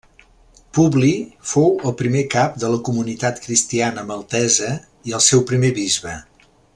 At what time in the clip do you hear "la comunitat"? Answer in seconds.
2.77-3.43